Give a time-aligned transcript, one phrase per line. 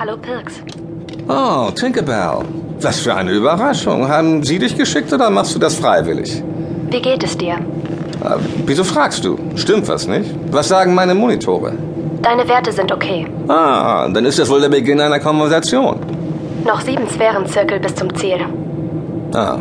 [0.00, 0.54] Hallo Pirks.
[1.28, 2.46] Oh, Tinkerbell.
[2.80, 4.08] Was für eine Überraschung.
[4.08, 6.42] Haben Sie dich geschickt oder machst du das freiwillig?
[6.88, 7.56] Wie geht es dir?
[8.24, 9.38] Äh, wieso fragst du?
[9.56, 10.34] Stimmt was nicht?
[10.50, 11.74] Was sagen meine Monitore?
[12.22, 13.26] Deine Werte sind okay.
[13.48, 16.00] Ah, dann ist das wohl der Beginn einer Konversation.
[16.64, 18.38] Noch sieben Sphärenzirkel bis zum Ziel.
[19.34, 19.58] Ah.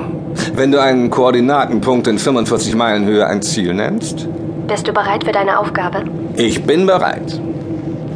[0.55, 4.25] Wenn du einen Koordinatenpunkt in 45 Meilen Höhe ein Ziel nennst?
[4.67, 6.05] Bist du bereit für deine Aufgabe?
[6.37, 7.41] Ich bin bereit.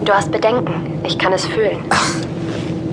[0.05, 0.99] Du hast Bedenken.
[1.05, 1.79] Ich kann es fühlen.
[1.89, 2.09] Ach,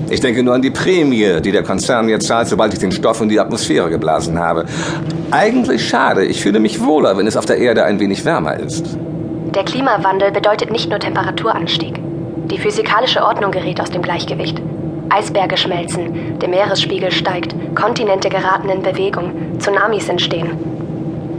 [0.09, 3.21] ich denke nur an die Prämie, die der Konzern mir zahlt, sobald ich den Stoff
[3.21, 4.65] in die Atmosphäre geblasen habe.
[5.31, 6.25] Eigentlich schade.
[6.25, 8.97] Ich fühle mich wohler, wenn es auf der Erde ein wenig wärmer ist.
[9.55, 11.99] Der Klimawandel bedeutet nicht nur Temperaturanstieg.
[12.49, 14.61] Die physikalische Ordnung gerät aus dem Gleichgewicht.
[15.09, 20.51] Eisberge schmelzen, der Meeresspiegel steigt, Kontinente geraten in Bewegung, Tsunamis entstehen.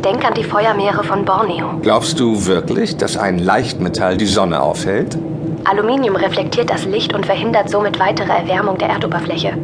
[0.04, 1.78] Denk an die Feuermeere von Borneo.
[1.80, 5.16] Glaubst du wirklich, dass ein Leichtmetall die Sonne aufhält?
[5.64, 9.56] Aluminium reflektiert das Licht und verhindert somit weitere Erwärmung der Erdoberfläche.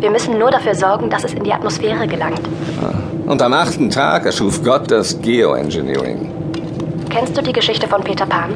[0.00, 2.42] Wir müssen nur dafür sorgen, dass es in die Atmosphäre gelangt.
[2.82, 3.30] Ah.
[3.30, 6.30] Und am achten Tag erschuf Gott das Geoengineering.
[7.10, 8.54] Kennst du die Geschichte von Peter Pan?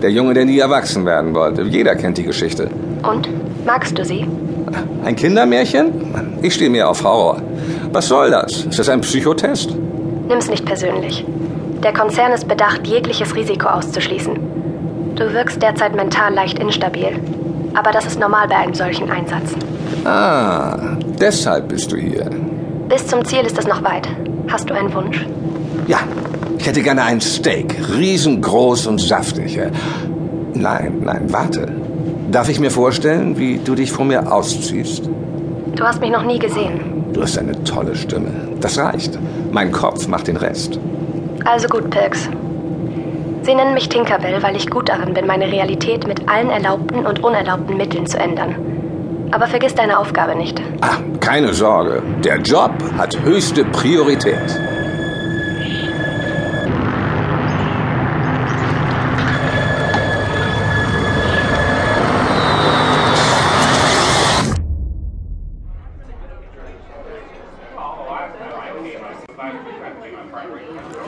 [0.00, 1.62] Der Junge, der nie erwachsen werden wollte.
[1.62, 2.70] Jeder kennt die Geschichte.
[3.02, 3.28] Und?
[3.66, 4.26] Magst du sie?
[5.04, 6.38] Ein Kindermärchen?
[6.42, 7.42] Ich stehe mir auf Horror.
[7.92, 8.64] Was soll das?
[8.64, 9.76] Ist das ein Psychotest?
[10.28, 11.24] Nimm's nicht persönlich.
[11.82, 14.59] Der Konzern ist bedacht, jegliches Risiko auszuschließen.
[15.16, 17.18] Du wirkst derzeit mental leicht instabil.
[17.74, 19.54] Aber das ist normal bei einem solchen Einsatz.
[20.04, 22.28] Ah, deshalb bist du hier.
[22.88, 24.08] Bis zum Ziel ist es noch weit.
[24.48, 25.26] Hast du einen Wunsch?
[25.86, 25.98] Ja,
[26.58, 27.76] ich hätte gerne ein Steak.
[27.96, 29.58] Riesengroß und saftig.
[30.54, 31.68] Nein, nein, warte.
[32.30, 35.08] Darf ich mir vorstellen, wie du dich vor mir ausziehst?
[35.74, 36.80] Du hast mich noch nie gesehen.
[37.12, 38.30] Du hast eine tolle Stimme.
[38.60, 39.18] Das reicht.
[39.52, 40.78] Mein Kopf macht den Rest.
[41.44, 42.28] Also gut, Pirks.
[43.42, 47.24] Sie nennen mich Tinkerbell, weil ich gut darin bin, meine Realität mit allen erlaubten und
[47.24, 48.54] unerlaubten Mitteln zu ändern.
[49.32, 50.60] Aber vergiss deine Aufgabe nicht.
[50.82, 52.02] Ah, keine Sorge.
[52.22, 54.60] Der Job hat höchste Priorität.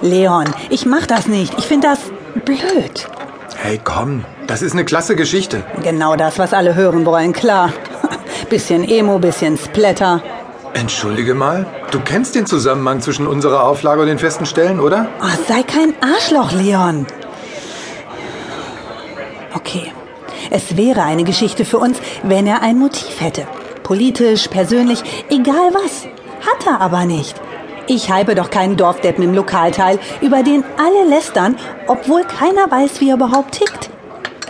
[0.03, 1.57] Leon, ich mach das nicht.
[1.59, 2.12] Ich finde das
[2.45, 3.09] blöd.
[3.57, 5.63] Hey, komm, das ist eine klasse Geschichte.
[5.83, 7.73] Genau das, was alle hören wollen, klar.
[8.51, 10.23] Bisschen Emo, bisschen Splatter.
[10.75, 15.09] Entschuldige mal, du kennst den Zusammenhang zwischen unserer Auflage und den festen Stellen, oder?
[15.21, 17.07] Oh, sei kein Arschloch, Leon.
[19.55, 19.93] Okay,
[20.51, 23.47] es wäre eine Geschichte für uns, wenn er ein Motiv hätte.
[23.83, 26.07] Politisch, persönlich, egal was.
[26.47, 27.41] Hat er aber nicht.
[27.87, 31.57] Ich heibe doch keinen Dorfdeppen im Lokalteil, über den alle lästern,
[31.87, 33.91] obwohl keiner weiß, wie er überhaupt tickt.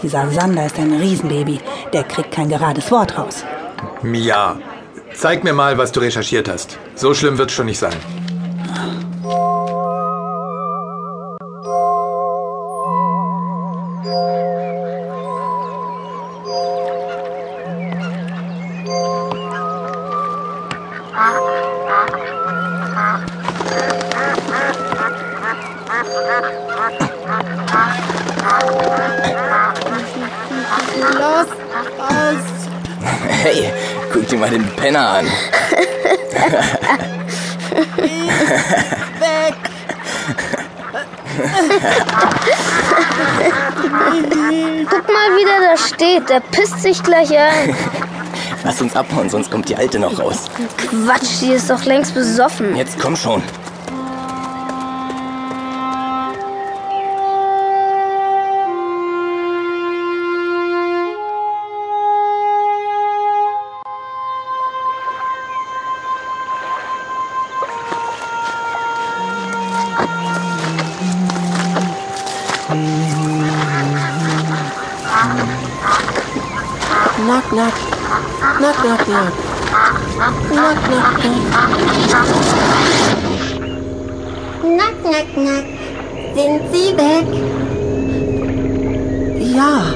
[0.03, 1.61] Dieser Sander ist ein Riesenbaby.
[1.93, 3.45] Der kriegt kein gerades Wort raus.
[4.03, 4.57] Mia,
[5.15, 6.79] zeig mir mal, was du recherchiert hast.
[6.95, 7.97] So schlimm wird's schon nicht sein.
[31.15, 31.49] Los
[31.99, 32.47] aus!
[33.29, 33.73] Hey,
[34.13, 35.27] guck dir mal den Penner an.
[39.19, 39.55] Weg!
[44.89, 46.29] Guck mal, wie der da steht.
[46.29, 47.75] Der pisst sich gleich ein.
[48.65, 50.49] Lass uns abhauen, sonst kommt die Alte noch raus.
[50.77, 52.77] Quatsch, die ist doch längst besoffen.
[52.77, 53.43] Jetzt komm schon.
[77.25, 77.73] Knock, knock.
[78.59, 79.33] Knock, knock, knock.
[80.51, 81.43] Knock, knock, knock.
[84.65, 85.65] Nack, nack, nack.
[86.35, 87.27] Sind Sie weg?
[89.55, 89.95] Ja.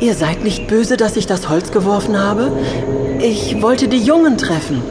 [0.00, 2.50] Ihr seid nicht böse, dass ich das Holz geworfen habe?
[3.20, 4.82] Ich wollte die Jungen treffen.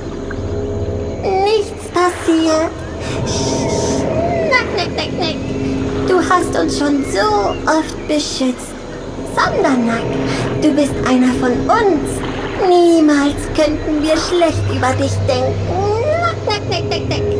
[1.23, 2.69] Nichts passiert.
[3.25, 4.03] Sch-
[4.49, 5.35] Nack, nack, nack, nack.
[6.07, 8.67] Du hast uns schon so oft beschützt.
[9.39, 10.03] Sondernack,
[10.61, 12.19] du bist einer von uns.
[12.67, 15.55] Niemals könnten wir schlecht über dich denken.
[16.21, 17.38] Nack, nack, nack, nack, nack.